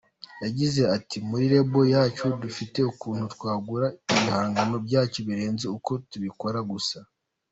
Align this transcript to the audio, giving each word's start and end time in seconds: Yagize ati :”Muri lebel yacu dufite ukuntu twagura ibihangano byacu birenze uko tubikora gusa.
Yagize 0.43 0.81
ati 0.95 1.17
:”Muri 1.27 1.45
lebel 1.51 1.85
yacu 1.95 2.25
dufite 2.43 2.79
ukuntu 2.91 3.23
twagura 3.35 3.87
ibihangano 4.13 4.75
byacu 4.85 5.19
birenze 5.27 5.65
uko 5.77 5.91
tubikora 6.09 6.59
gusa. 6.71 6.97